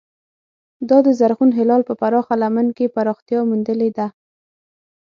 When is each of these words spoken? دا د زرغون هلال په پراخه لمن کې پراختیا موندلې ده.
دا 0.89 0.97
د 1.05 1.07
زرغون 1.19 1.51
هلال 1.59 1.81
په 1.89 1.93
پراخه 2.01 2.33
لمن 2.43 2.67
کې 2.77 2.93
پراختیا 2.95 3.39
موندلې 3.49 3.89
ده. 3.97 4.07